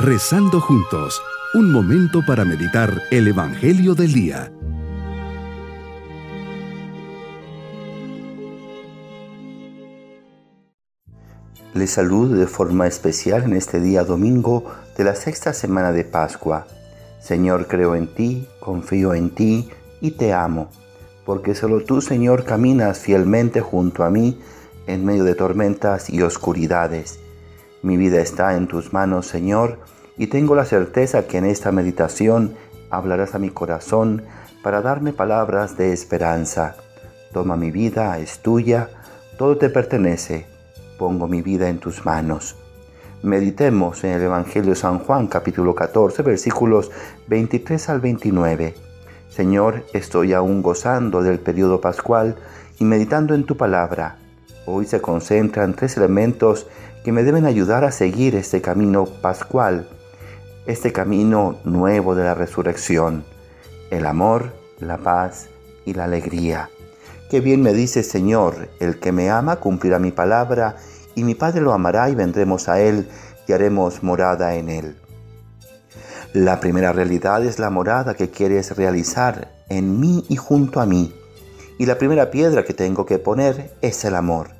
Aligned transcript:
Rezando 0.00 0.60
juntos, 0.60 1.20
un 1.54 1.72
momento 1.72 2.20
para 2.24 2.44
meditar 2.44 3.02
el 3.10 3.26
Evangelio 3.26 3.96
del 3.96 4.12
Día. 4.12 4.52
Les 11.74 11.90
saludo 11.90 12.36
de 12.36 12.46
forma 12.46 12.86
especial 12.86 13.42
en 13.42 13.54
este 13.54 13.80
día 13.80 14.04
domingo 14.04 14.72
de 14.96 15.02
la 15.02 15.16
sexta 15.16 15.52
semana 15.52 15.90
de 15.90 16.04
Pascua. 16.04 16.68
Señor, 17.20 17.66
creo 17.66 17.96
en 17.96 18.14
ti, 18.14 18.46
confío 18.60 19.14
en 19.14 19.30
ti 19.30 19.68
y 20.00 20.12
te 20.12 20.32
amo, 20.32 20.70
porque 21.26 21.56
solo 21.56 21.82
tú, 21.82 22.02
Señor, 22.02 22.44
caminas 22.44 23.00
fielmente 23.00 23.60
junto 23.60 24.04
a 24.04 24.10
mí 24.10 24.38
en 24.86 25.04
medio 25.04 25.24
de 25.24 25.34
tormentas 25.34 26.08
y 26.08 26.22
oscuridades. 26.22 27.18
Mi 27.82 27.96
vida 27.96 28.20
está 28.20 28.56
en 28.56 28.66
tus 28.66 28.92
manos, 28.92 29.26
Señor, 29.26 29.78
y 30.16 30.26
tengo 30.26 30.56
la 30.56 30.64
certeza 30.64 31.26
que 31.26 31.38
en 31.38 31.44
esta 31.44 31.70
meditación 31.70 32.54
hablarás 32.90 33.34
a 33.34 33.38
mi 33.38 33.50
corazón 33.50 34.22
para 34.62 34.82
darme 34.82 35.12
palabras 35.12 35.76
de 35.76 35.92
esperanza. 35.92 36.76
Toma 37.32 37.56
mi 37.56 37.70
vida, 37.70 38.18
es 38.18 38.40
tuya, 38.40 38.90
todo 39.36 39.58
te 39.58 39.68
pertenece. 39.68 40.46
Pongo 40.98 41.28
mi 41.28 41.42
vida 41.42 41.68
en 41.68 41.78
tus 41.78 42.04
manos. 42.04 42.56
Meditemos 43.22 44.02
en 44.02 44.12
el 44.12 44.22
Evangelio 44.22 44.70
de 44.70 44.76
San 44.76 44.98
Juan 44.98 45.28
capítulo 45.28 45.74
14 45.74 46.22
versículos 46.22 46.90
23 47.28 47.88
al 47.90 48.00
29. 48.00 48.74
Señor, 49.28 49.84
estoy 49.92 50.32
aún 50.32 50.62
gozando 50.62 51.22
del 51.22 51.38
periodo 51.38 51.80
pascual 51.80 52.36
y 52.80 52.84
meditando 52.84 53.34
en 53.34 53.44
tu 53.44 53.56
palabra. 53.56 54.16
Hoy 54.66 54.84
se 54.86 55.00
concentran 55.00 55.74
tres 55.74 55.96
elementos 55.96 56.66
que 57.08 57.12
me 57.12 57.24
deben 57.24 57.46
ayudar 57.46 57.86
a 57.86 57.90
seguir 57.90 58.34
este 58.34 58.60
camino 58.60 59.06
pascual, 59.06 59.88
este 60.66 60.92
camino 60.92 61.58
nuevo 61.64 62.14
de 62.14 62.22
la 62.22 62.34
resurrección, 62.34 63.24
el 63.90 64.04
amor, 64.04 64.52
la 64.78 64.98
paz 64.98 65.48
y 65.86 65.94
la 65.94 66.04
alegría. 66.04 66.68
Qué 67.30 67.40
bien 67.40 67.62
me 67.62 67.72
dice 67.72 68.02
Señor, 68.02 68.68
el 68.78 69.00
que 69.00 69.12
me 69.12 69.30
ama 69.30 69.56
cumplirá 69.56 69.98
mi 69.98 70.12
palabra, 70.12 70.76
y 71.14 71.24
mi 71.24 71.34
Padre 71.34 71.62
lo 71.62 71.72
amará 71.72 72.10
y 72.10 72.14
vendremos 72.14 72.68
a 72.68 72.78
Él 72.78 73.08
y 73.46 73.54
haremos 73.54 74.02
morada 74.02 74.56
en 74.56 74.68
Él. 74.68 74.96
La 76.34 76.60
primera 76.60 76.92
realidad 76.92 77.42
es 77.42 77.58
la 77.58 77.70
morada 77.70 78.12
que 78.12 78.28
quieres 78.28 78.76
realizar 78.76 79.50
en 79.70 79.98
mí 79.98 80.26
y 80.28 80.36
junto 80.36 80.78
a 80.78 80.84
mí. 80.84 81.14
Y 81.78 81.86
la 81.86 81.96
primera 81.96 82.30
piedra 82.30 82.66
que 82.66 82.74
tengo 82.74 83.06
que 83.06 83.18
poner 83.18 83.72
es 83.80 84.04
el 84.04 84.14
amor. 84.14 84.50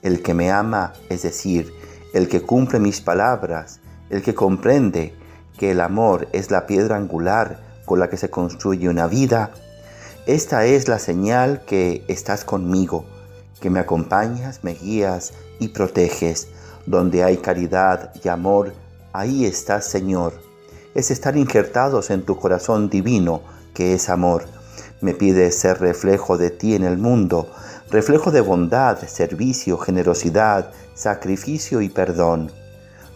El 0.00 0.22
que 0.22 0.32
me 0.32 0.50
ama, 0.50 0.94
es 1.10 1.20
decir, 1.20 1.70
el 2.12 2.28
que 2.28 2.42
cumple 2.42 2.78
mis 2.78 3.00
palabras, 3.00 3.80
el 4.10 4.22
que 4.22 4.34
comprende 4.34 5.14
que 5.58 5.72
el 5.72 5.80
amor 5.80 6.28
es 6.32 6.50
la 6.50 6.66
piedra 6.66 6.96
angular 6.96 7.60
con 7.84 7.98
la 7.98 8.08
que 8.08 8.16
se 8.16 8.30
construye 8.30 8.88
una 8.88 9.06
vida, 9.06 9.50
esta 10.28 10.66
es 10.66 10.88
la 10.88 10.98
señal 10.98 11.62
que 11.64 12.04
estás 12.06 12.44
conmigo, 12.44 13.06
que 13.62 13.70
me 13.70 13.80
acompañas, 13.80 14.60
me 14.62 14.74
guías 14.74 15.32
y 15.58 15.68
proteges. 15.68 16.48
Donde 16.84 17.24
hay 17.24 17.38
caridad 17.38 18.12
y 18.22 18.28
amor, 18.28 18.74
ahí 19.14 19.46
estás, 19.46 19.86
Señor. 19.86 20.34
Es 20.94 21.10
estar 21.10 21.34
injertados 21.38 22.10
en 22.10 22.26
tu 22.26 22.36
corazón 22.36 22.90
divino, 22.90 23.40
que 23.72 23.94
es 23.94 24.10
amor. 24.10 24.44
Me 25.00 25.14
pides 25.14 25.58
ser 25.58 25.80
reflejo 25.80 26.36
de 26.36 26.50
ti 26.50 26.74
en 26.74 26.84
el 26.84 26.98
mundo, 26.98 27.50
reflejo 27.90 28.30
de 28.30 28.40
bondad, 28.40 28.98
servicio, 29.06 29.78
generosidad, 29.78 30.72
sacrificio 30.94 31.80
y 31.80 31.88
perdón. 31.88 32.52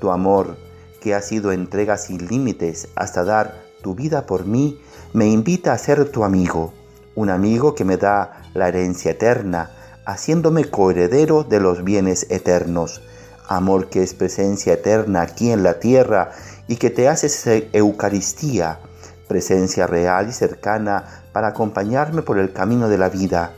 Tu 0.00 0.10
amor, 0.10 0.56
que 1.00 1.14
ha 1.14 1.22
sido 1.22 1.52
entrega 1.52 1.96
sin 1.96 2.26
límites 2.26 2.88
hasta 2.96 3.24
dar 3.24 3.62
tu 3.82 3.94
vida 3.94 4.26
por 4.26 4.44
mí, 4.44 4.80
me 5.12 5.26
invita 5.28 5.72
a 5.72 5.78
ser 5.78 6.10
tu 6.10 6.24
amigo, 6.24 6.72
un 7.14 7.30
amigo 7.30 7.74
que 7.74 7.84
me 7.84 7.96
da 7.96 8.42
la 8.54 8.68
herencia 8.68 9.12
eterna, 9.12 9.70
haciéndome 10.04 10.64
coheredero 10.64 11.44
de 11.44 11.60
los 11.60 11.84
bienes 11.84 12.26
eternos. 12.30 13.02
Amor 13.48 13.88
que 13.88 14.02
es 14.02 14.14
presencia 14.14 14.72
eterna 14.72 15.22
aquí 15.22 15.52
en 15.52 15.62
la 15.62 15.78
tierra 15.78 16.32
y 16.66 16.76
que 16.76 16.90
te 16.90 17.08
hace 17.08 17.70
Eucaristía, 17.72 18.80
presencia 19.28 19.86
real 19.86 20.28
y 20.28 20.32
cercana 20.32 21.22
para 21.32 21.48
acompañarme 21.48 22.22
por 22.22 22.38
el 22.38 22.52
camino 22.52 22.88
de 22.88 22.98
la 22.98 23.08
vida 23.08 23.52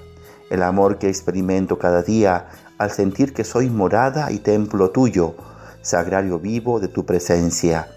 el 0.50 0.62
amor 0.62 0.98
que 0.98 1.08
experimento 1.08 1.78
cada 1.78 2.02
día 2.02 2.48
al 2.78 2.90
sentir 2.90 3.32
que 3.32 3.44
soy 3.44 3.68
morada 3.68 4.30
y 4.30 4.38
templo 4.38 4.90
tuyo, 4.90 5.34
sagrario 5.82 6.38
vivo 6.38 6.80
de 6.80 6.88
tu 6.88 7.04
presencia, 7.04 7.88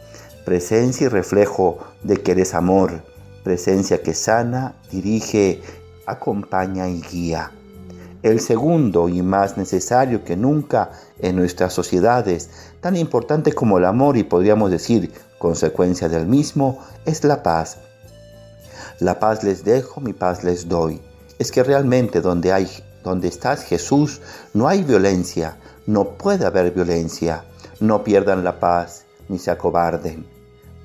presencia 0.43 1.05
y 1.05 1.09
reflejo 1.09 1.79
de 2.03 2.17
que 2.17 2.31
eres 2.31 2.53
amor, 2.53 3.03
presencia 3.43 4.01
que 4.01 4.13
sana, 4.13 4.75
dirige, 4.91 5.61
acompaña 6.05 6.89
y 6.89 7.01
guía. 7.01 7.51
El 8.23 8.39
segundo 8.39 9.09
y 9.09 9.21
más 9.23 9.57
necesario 9.57 10.23
que 10.23 10.37
nunca 10.37 10.91
en 11.19 11.35
nuestras 11.35 11.73
sociedades, 11.73 12.49
tan 12.79 12.95
importante 12.95 13.53
como 13.53 13.77
el 13.77 13.85
amor 13.85 14.17
y 14.17 14.23
podríamos 14.23 14.69
decir 14.69 15.11
consecuencia 15.39 16.07
del 16.07 16.27
mismo, 16.27 16.79
es 17.05 17.23
la 17.23 17.41
paz. 17.41 17.77
La 18.99 19.19
paz 19.19 19.43
les 19.43 19.63
dejo, 19.63 20.01
mi 20.01 20.13
paz 20.13 20.43
les 20.43 20.67
doy 20.67 21.01
es 21.41 21.51
que 21.51 21.63
realmente 21.63 22.21
donde 22.21 22.53
hay 22.53 22.67
donde 23.03 23.27
estás 23.27 23.63
Jesús 23.63 24.21
no 24.53 24.67
hay 24.67 24.83
violencia, 24.83 25.57
no 25.87 26.09
puede 26.09 26.45
haber 26.45 26.71
violencia. 26.71 27.43
No 27.79 28.03
pierdan 28.03 28.43
la 28.43 28.59
paz 28.59 29.05
ni 29.27 29.39
se 29.39 29.49
acobarden. 29.49 30.27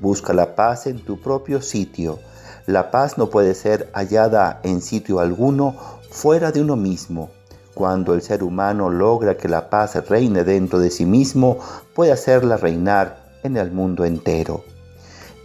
Busca 0.01 0.33
la 0.33 0.55
paz 0.55 0.87
en 0.87 1.05
tu 1.05 1.21
propio 1.21 1.61
sitio. 1.61 2.19
La 2.67 2.91
paz 2.91 3.19
no 3.19 3.29
puede 3.29 3.55
ser 3.55 3.91
hallada 3.93 4.61
en 4.63 4.81
sitio 4.81 5.21
alguno 5.21 5.77
fuera 6.11 6.53
de 6.53 6.63
uno 6.63 6.75
mismo. 6.75 7.31
Cuando 7.75 8.15
el 8.15 8.23
ser 8.23 8.43
humano 8.43 8.89
logra 8.89 9.37
que 9.37 9.49
la 9.49 9.69
paz 9.69 9.95
reine 10.09 10.43
dentro 10.43 10.79
de 10.79 10.91
sí 10.91 11.05
mismo, 11.05 11.59
puede 11.95 12.13
hacerla 12.13 12.57
reinar 12.57 13.37
en 13.43 13.59
el 13.59 13.71
mundo 13.71 14.07
entero. 14.07 14.65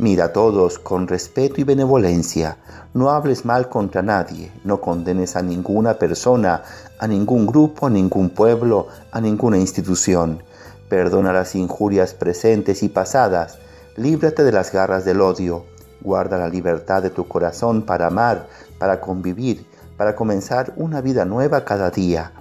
Mira 0.02 0.26
a 0.26 0.34
todos 0.34 0.80
con 0.80 1.08
respeto 1.08 1.62
y 1.62 1.64
benevolencia. 1.64 2.58
No 2.96 3.12
hables 3.12 3.46
mal 3.46 3.70
contra 3.70 4.02
nadie. 4.02 4.52
No 4.64 4.82
condenes 4.82 5.36
a 5.36 5.44
ninguna 5.44 6.00
persona, 6.00 6.64
a 6.98 7.06
ningún 7.06 7.46
grupo, 7.46 7.86
a 7.86 7.92
ningún 7.92 8.32
pueblo, 8.32 8.88
a 9.12 9.22
ninguna 9.22 9.60
institución. 9.60 10.42
Perdona 10.90 11.32
las 11.32 11.54
injurias 11.54 12.16
presentes 12.16 12.82
y 12.82 12.90
pasadas. 12.90 13.60
Líbrate 13.96 14.44
de 14.44 14.52
las 14.52 14.72
garras 14.74 15.06
del 15.06 15.22
odio. 15.22 15.66
Guarda 16.02 16.40
la 16.40 16.50
libertad 16.50 17.04
de 17.04 17.12
tu 17.12 17.28
corazón 17.28 17.84
para 17.84 18.08
amar, 18.08 18.48
para 18.80 19.00
convivir, 19.02 19.68
para 19.98 20.16
comenzar 20.16 20.74
una 20.78 21.02
vida 21.02 21.26
nueva 21.26 21.64
cada 21.64 21.92
día. 21.92 22.32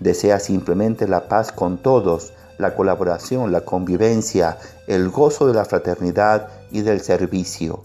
Desea 0.00 0.38
simplemente 0.38 1.08
la 1.08 1.28
paz 1.28 1.50
con 1.50 1.78
todos, 1.78 2.34
la 2.58 2.74
colaboración, 2.74 3.52
la 3.52 3.62
convivencia, 3.62 4.58
el 4.86 5.08
gozo 5.10 5.46
de 5.46 5.54
la 5.54 5.64
fraternidad 5.64 6.48
y 6.70 6.82
del 6.82 7.00
servicio. 7.00 7.82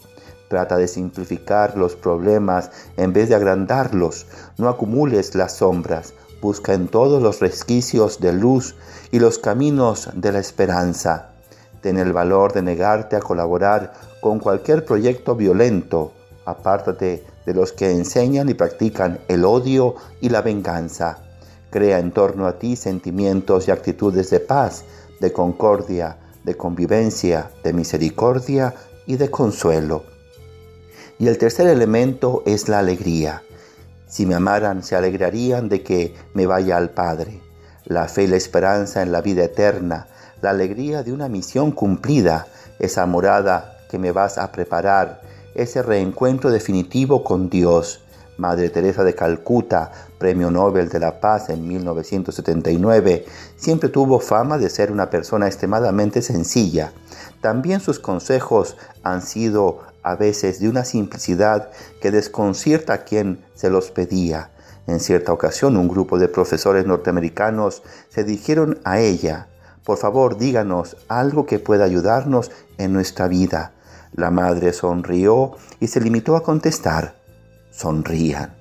Trata 0.47 0.77
de 0.77 0.87
simplificar 0.87 1.77
los 1.77 1.95
problemas 1.95 2.71
en 2.97 3.13
vez 3.13 3.29
de 3.29 3.35
agrandarlos. 3.35 4.25
No 4.57 4.67
acumules 4.67 5.33
las 5.33 5.53
sombras. 5.53 6.13
Busca 6.41 6.73
en 6.73 6.87
todos 6.87 7.21
los 7.21 7.39
resquicios 7.39 8.19
de 8.19 8.33
luz 8.33 8.75
y 9.11 9.19
los 9.19 9.37
caminos 9.37 10.09
de 10.13 10.31
la 10.31 10.39
esperanza. 10.39 11.29
Ten 11.81 11.97
el 11.97 12.11
valor 12.11 12.51
de 12.51 12.63
negarte 12.63 13.15
a 13.15 13.21
colaborar 13.21 13.93
con 14.19 14.39
cualquier 14.39 14.83
proyecto 14.83 15.35
violento. 15.35 16.11
Apártate 16.45 17.23
de 17.45 17.53
los 17.53 17.71
que 17.71 17.91
enseñan 17.91 18.49
y 18.49 18.53
practican 18.53 19.19
el 19.27 19.45
odio 19.45 19.95
y 20.19 20.29
la 20.29 20.41
venganza. 20.41 21.19
Crea 21.71 21.99
en 21.99 22.11
torno 22.11 22.45
a 22.45 22.59
ti 22.59 22.75
sentimientos 22.75 23.67
y 23.67 23.71
actitudes 23.71 24.29
de 24.29 24.41
paz, 24.41 24.83
de 25.19 25.31
concordia, 25.31 26.17
de 26.43 26.55
convivencia, 26.55 27.49
de 27.63 27.73
misericordia 27.73 28.75
y 29.05 29.15
de 29.15 29.31
consuelo. 29.31 30.03
Y 31.17 31.27
el 31.27 31.37
tercer 31.37 31.67
elemento 31.67 32.43
es 32.45 32.67
la 32.67 32.79
alegría. 32.79 33.41
Si 34.07 34.25
me 34.25 34.35
amaran, 34.35 34.83
se 34.83 34.95
alegrarían 34.95 35.69
de 35.69 35.81
que 35.81 36.13
me 36.33 36.45
vaya 36.45 36.75
al 36.75 36.89
Padre. 36.89 37.39
La 37.85 38.07
fe 38.07 38.23
y 38.23 38.27
la 38.27 38.35
esperanza 38.35 39.01
en 39.01 39.11
la 39.11 39.21
vida 39.21 39.43
eterna, 39.43 40.07
la 40.41 40.49
alegría 40.49 41.03
de 41.03 41.13
una 41.13 41.29
misión 41.29 41.71
cumplida, 41.71 42.47
esa 42.79 43.05
morada 43.05 43.77
que 43.89 43.97
me 43.97 44.11
vas 44.11 44.37
a 44.37 44.51
preparar, 44.51 45.21
ese 45.55 45.81
reencuentro 45.81 46.49
definitivo 46.49 47.23
con 47.23 47.49
Dios, 47.49 48.01
Madre 48.41 48.71
Teresa 48.71 49.03
de 49.03 49.13
Calcuta, 49.13 49.91
Premio 50.17 50.49
Nobel 50.49 50.89
de 50.89 50.99
la 50.99 51.21
Paz 51.21 51.49
en 51.49 51.67
1979, 51.67 53.23
siempre 53.55 53.87
tuvo 53.87 54.19
fama 54.19 54.57
de 54.57 54.71
ser 54.71 54.91
una 54.91 55.11
persona 55.11 55.45
extremadamente 55.45 56.23
sencilla. 56.23 56.91
También 57.39 57.81
sus 57.81 57.99
consejos 57.99 58.77
han 59.03 59.21
sido 59.21 59.81
a 60.01 60.15
veces 60.15 60.59
de 60.59 60.69
una 60.69 60.85
simplicidad 60.85 61.69
que 62.01 62.09
desconcierta 62.09 62.93
a 62.93 63.03
quien 63.03 63.45
se 63.53 63.69
los 63.69 63.91
pedía. 63.91 64.49
En 64.87 64.99
cierta 64.99 65.31
ocasión 65.31 65.77
un 65.77 65.87
grupo 65.87 66.17
de 66.17 66.27
profesores 66.27 66.87
norteamericanos 66.87 67.83
se 68.09 68.23
dirigieron 68.23 68.79
a 68.83 68.99
ella 68.99 69.49
Por 69.83 69.97
favor, 69.97 70.39
díganos 70.39 70.97
algo 71.07 71.45
que 71.45 71.59
pueda 71.59 71.85
ayudarnos 71.85 72.49
en 72.79 72.91
nuestra 72.91 73.27
vida. 73.27 73.73
La 74.13 74.31
madre 74.31 74.73
sonrió 74.73 75.51
y 75.79 75.87
se 75.87 76.01
limitó 76.01 76.35
a 76.35 76.43
contestar, 76.43 77.20
sonrían. 77.71 78.55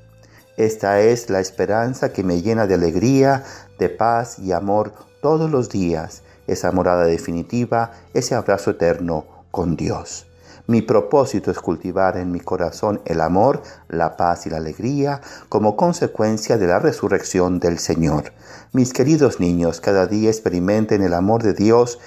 Esta 0.57 1.01
es 1.01 1.31
la 1.31 1.41
esperanza 1.41 2.13
que 2.13 2.25
me 2.25 2.43
llena 2.43 2.67
de 2.67 2.75
alegría, 2.75 3.45
de 3.79 3.89
paz 3.89 4.39
y 4.39 4.53
amor 4.53 4.93
todos 5.21 5.51
los 5.51 5.69
días, 5.69 6.23
esa 6.47 6.73
morada 6.73 7.05
definitiva, 7.05 7.93
ese 8.15 8.35
abrazo 8.35 8.73
eterno 8.73 9.25
con 9.51 9.77
Dios. 9.77 10.27
Mi 10.67 10.83
propósito 10.83 11.51
es 11.51 11.59
cultivar 11.59 12.17
en 12.17 12.31
mi 12.31 12.39
corazón 12.39 13.01
el 13.05 13.21
amor, 13.21 13.63
la 13.89 14.17
paz 14.17 14.47
y 14.47 14.51
la 14.51 14.59
alegría 14.59 15.21
como 15.49 15.77
consecuencia 15.77 16.59
de 16.59 16.69
la 16.69 16.79
resurrección 16.79 17.59
del 17.59 17.79
Señor. 17.79 18.33
Mis 18.73 18.93
queridos 18.93 19.41
niños, 19.41 19.81
cada 19.81 20.07
día 20.07 20.31
experimenten 20.31 21.03
el 21.03 21.15
amor 21.15 21.43
de 21.43 21.55
Dios 21.55 21.99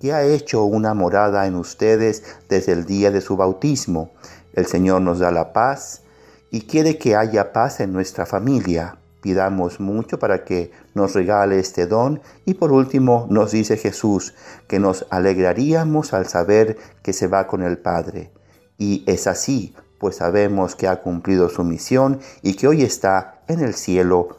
que 0.00 0.12
ha 0.12 0.22
hecho 0.22 0.62
una 0.62 0.94
morada 0.94 1.46
en 1.46 1.56
ustedes 1.56 2.22
desde 2.48 2.72
el 2.72 2.84
día 2.84 3.10
de 3.10 3.20
su 3.20 3.36
bautismo. 3.36 4.12
El 4.56 4.66
Señor 4.66 5.02
nos 5.02 5.20
da 5.20 5.30
la 5.30 5.52
paz 5.52 6.02
y 6.50 6.62
quiere 6.62 6.98
que 6.98 7.14
haya 7.14 7.52
paz 7.52 7.80
en 7.80 7.92
nuestra 7.92 8.26
familia. 8.26 8.96
Pidamos 9.20 9.80
mucho 9.80 10.18
para 10.18 10.44
que 10.44 10.70
nos 10.94 11.14
regale 11.14 11.58
este 11.58 11.86
don 11.86 12.20
y 12.44 12.54
por 12.54 12.72
último 12.72 13.26
nos 13.28 13.52
dice 13.52 13.76
Jesús 13.76 14.34
que 14.66 14.78
nos 14.78 15.06
alegraríamos 15.10 16.14
al 16.14 16.26
saber 16.26 16.78
que 17.02 17.12
se 17.12 17.26
va 17.26 17.46
con 17.46 17.62
el 17.62 17.78
Padre. 17.78 18.30
Y 18.78 19.04
es 19.06 19.26
así, 19.26 19.74
pues 19.98 20.16
sabemos 20.16 20.74
que 20.74 20.88
ha 20.88 21.02
cumplido 21.02 21.48
su 21.48 21.62
misión 21.62 22.20
y 22.42 22.54
que 22.54 22.68
hoy 22.68 22.82
está 22.82 23.42
en 23.48 23.60
el 23.60 23.74
cielo 23.74 24.38